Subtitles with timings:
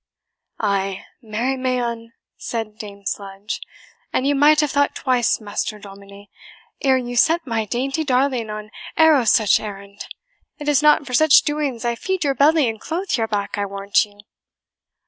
[0.59, 3.61] "Ay, marry may un," said Dame Sludge;
[4.11, 6.25] "and you might have thought twice, Master Domine,
[6.81, 10.07] ere you sent my dainty darling on arrow such errand.
[10.57, 13.67] It is not for such doings I feed your belly and clothe your back, I
[13.67, 14.21] warrant you!"